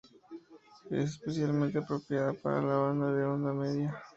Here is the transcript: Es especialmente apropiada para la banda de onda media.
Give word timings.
Es 0.89 1.11
especialmente 1.11 1.77
apropiada 1.77 2.33
para 2.33 2.59
la 2.63 2.75
banda 2.75 3.13
de 3.13 3.23
onda 3.23 3.53
media. 3.53 4.03